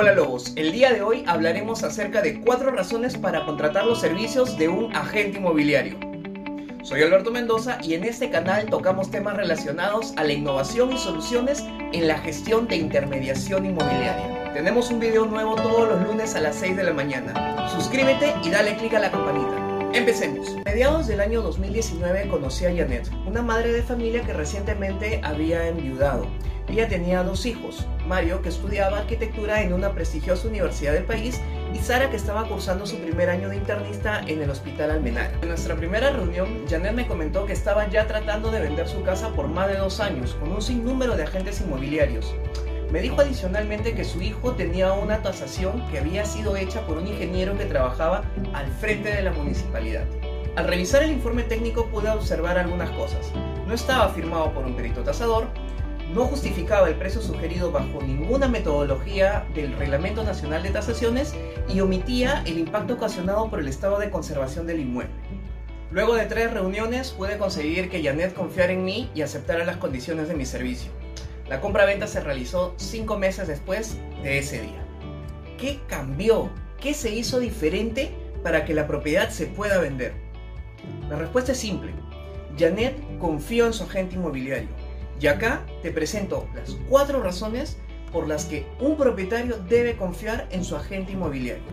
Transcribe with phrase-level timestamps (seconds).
[0.00, 4.56] Hola Lobos, el día de hoy hablaremos acerca de cuatro razones para contratar los servicios
[4.56, 5.98] de un agente inmobiliario.
[6.82, 11.66] Soy Alberto Mendoza y en este canal tocamos temas relacionados a la innovación y soluciones
[11.92, 14.50] en la gestión de intermediación inmobiliaria.
[14.54, 17.68] Tenemos un video nuevo todos los lunes a las 6 de la mañana.
[17.68, 19.69] Suscríbete y dale click a la campanita.
[19.92, 20.56] Empecemos.
[20.56, 25.66] A mediados del año 2019 conocí a Janet, una madre de familia que recientemente había
[25.66, 26.28] enviudado.
[26.68, 31.40] Ella tenía dos hijos, Mario, que estudiaba arquitectura en una prestigiosa universidad del país,
[31.74, 35.32] y Sara, que estaba cursando su primer año de internista en el Hospital Almenara.
[35.42, 39.30] En nuestra primera reunión, Janet me comentó que estaba ya tratando de vender su casa
[39.30, 42.32] por más de dos años, con un sinnúmero de agentes inmobiliarios.
[42.92, 47.06] Me dijo adicionalmente que su hijo tenía una tasación que había sido hecha por un
[47.06, 50.04] ingeniero que trabajaba al frente de la municipalidad.
[50.56, 53.30] Al revisar el informe técnico pude observar algunas cosas.
[53.68, 55.46] No estaba firmado por un perito tasador,
[56.12, 61.36] no justificaba el precio sugerido bajo ninguna metodología del Reglamento Nacional de Tasaciones
[61.68, 65.14] y omitía el impacto ocasionado por el estado de conservación del inmueble.
[65.92, 70.26] Luego de tres reuniones pude conseguir que Janet confiara en mí y aceptara las condiciones
[70.26, 70.90] de mi servicio.
[71.50, 74.86] La compra-venta se realizó cinco meses después de ese día.
[75.58, 76.48] ¿Qué cambió?
[76.80, 78.12] ¿Qué se hizo diferente
[78.44, 80.12] para que la propiedad se pueda vender?
[81.08, 81.92] La respuesta es simple.
[82.56, 84.68] Janet confió en su agente inmobiliario.
[85.20, 87.78] Y acá te presento las cuatro razones
[88.12, 91.64] por las que un propietario debe confiar en su agente inmobiliario.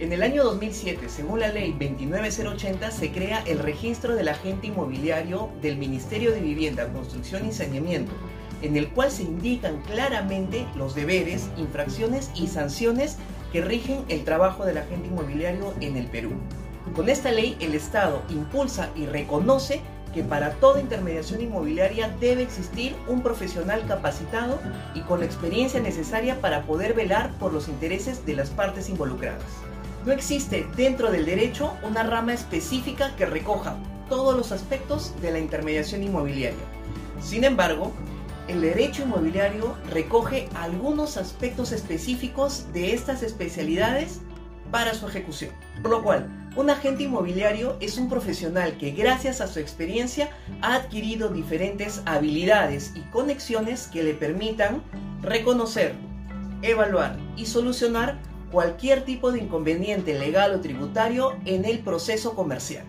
[0.00, 5.48] En el año 2007, según la ley 29080, se crea el registro del agente inmobiliario
[5.62, 8.12] del Ministerio de Vivienda, Construcción y Saneamiento,
[8.62, 13.16] en el cual se indican claramente los deberes, infracciones y sanciones
[13.52, 16.32] que rigen el trabajo del agente inmobiliario en el Perú.
[16.94, 19.80] Con esta ley el Estado impulsa y reconoce
[20.14, 24.58] que para toda intermediación inmobiliaria debe existir un profesional capacitado
[24.94, 29.44] y con la experiencia necesaria para poder velar por los intereses de las partes involucradas.
[30.04, 33.76] No existe dentro del derecho una rama específica que recoja
[34.08, 36.58] todos los aspectos de la intermediación inmobiliaria.
[37.22, 37.92] Sin embargo,
[38.50, 44.20] el derecho inmobiliario recoge algunos aspectos específicos de estas especialidades
[44.72, 45.52] para su ejecución.
[45.82, 50.30] Por lo cual, un agente inmobiliario es un profesional que gracias a su experiencia
[50.62, 54.82] ha adquirido diferentes habilidades y conexiones que le permitan
[55.22, 55.94] reconocer,
[56.62, 58.18] evaluar y solucionar
[58.50, 62.84] cualquier tipo de inconveniente legal o tributario en el proceso comercial.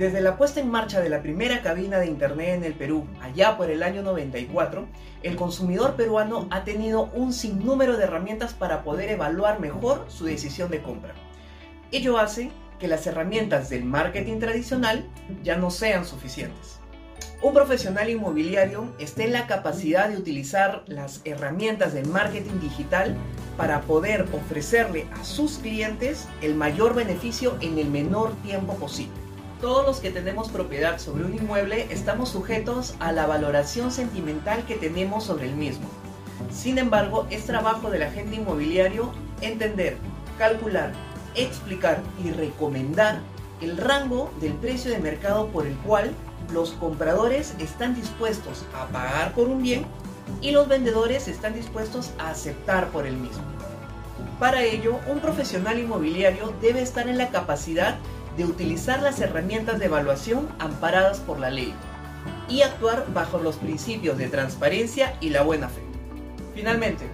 [0.00, 3.58] Desde la puesta en marcha de la primera cabina de Internet en el Perú, allá
[3.58, 4.88] por el año 94,
[5.22, 10.70] el consumidor peruano ha tenido un sinnúmero de herramientas para poder evaluar mejor su decisión
[10.70, 11.12] de compra.
[11.92, 15.04] Ello hace que las herramientas del marketing tradicional
[15.42, 16.80] ya no sean suficientes.
[17.42, 23.18] Un profesional inmobiliario está en la capacidad de utilizar las herramientas del marketing digital
[23.58, 29.29] para poder ofrecerle a sus clientes el mayor beneficio en el menor tiempo posible.
[29.60, 34.76] Todos los que tenemos propiedad sobre un inmueble estamos sujetos a la valoración sentimental que
[34.76, 35.86] tenemos sobre el mismo.
[36.50, 39.12] Sin embargo, es trabajo del agente inmobiliario
[39.42, 39.98] entender,
[40.38, 40.92] calcular,
[41.34, 43.20] explicar y recomendar
[43.60, 46.10] el rango del precio de mercado por el cual
[46.50, 49.84] los compradores están dispuestos a pagar por un bien
[50.40, 53.42] y los vendedores están dispuestos a aceptar por el mismo.
[54.38, 57.98] Para ello, un profesional inmobiliario debe estar en la capacidad
[58.36, 61.74] de utilizar las herramientas de evaluación amparadas por la ley
[62.48, 65.82] y actuar bajo los principios de transparencia y la buena fe.
[66.54, 67.06] Finalmente,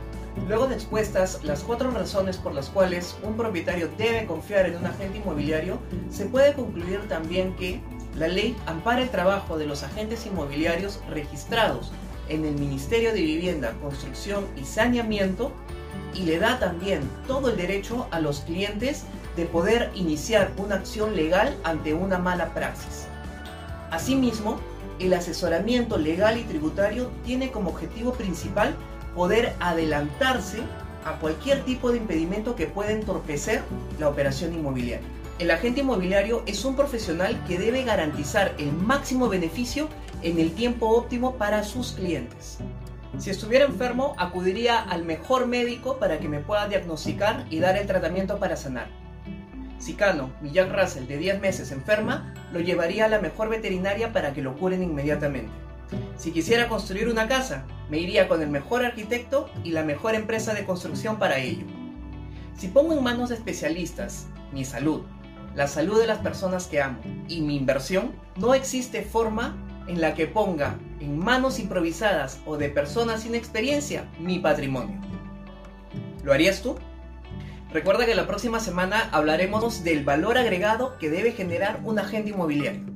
[0.49, 4.87] luego de expuestas las cuatro razones por las cuales un propietario debe confiar en un
[4.87, 5.79] agente inmobiliario,
[6.11, 7.81] se puede concluir también que
[8.17, 11.93] la ley ampara el trabajo de los agentes inmobiliarios registrados
[12.29, 15.53] en el Ministerio de Vivienda, Construcción y Saneamiento
[16.15, 19.05] y le da también todo el derecho a los clientes
[19.37, 23.07] de poder iniciar una acción legal ante una mala praxis.
[23.91, 24.59] Asimismo,
[24.99, 28.75] el asesoramiento legal y tributario tiene como objetivo principal
[29.15, 30.61] poder adelantarse
[31.05, 33.63] a cualquier tipo de impedimento que pueda entorpecer
[33.99, 35.07] la operación inmobiliaria.
[35.39, 39.89] El agente inmobiliario es un profesional que debe garantizar el máximo beneficio
[40.23, 42.59] en el tiempo óptimo para sus clientes.
[43.19, 47.87] Si estuviera enfermo, acudiría al mejor médico para que me pueda diagnosticar y dar el
[47.87, 48.89] tratamiento para sanar.
[49.79, 54.13] Si Cano, mi Jack Russell de 10 meses enferma, lo llevaría a la mejor veterinaria
[54.13, 55.53] para que lo curen inmediatamente.
[56.17, 60.55] Si quisiera construir una casa, me iría con el mejor arquitecto y la mejor empresa
[60.55, 61.67] de construcción para ello.
[62.57, 65.03] Si pongo en manos de especialistas mi salud,
[65.55, 69.57] la salud de las personas que amo y mi inversión, no existe forma
[69.87, 75.01] en la que ponga en manos improvisadas o de personas sin experiencia mi patrimonio.
[76.25, 76.77] ¿Lo harías tú?
[77.73, 82.96] Recuerda que la próxima semana hablaremos del valor agregado que debe generar un agente inmobiliario.